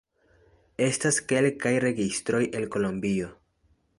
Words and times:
Estas 0.85 1.19
kelkaj 1.33 1.75
registroj 1.85 2.41
el 2.61 2.67
Kolombio. 2.77 3.31